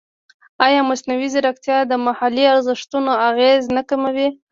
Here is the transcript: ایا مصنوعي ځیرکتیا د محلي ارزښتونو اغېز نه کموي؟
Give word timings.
ایا 0.65 0.81
مصنوعي 0.89 1.27
ځیرکتیا 1.33 1.77
د 1.87 1.93
محلي 2.05 2.45
ارزښتونو 2.55 3.11
اغېز 3.29 3.63
نه 3.75 3.81
کموي؟ 3.89 4.29